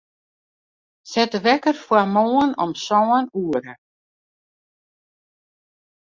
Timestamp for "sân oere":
2.85-3.73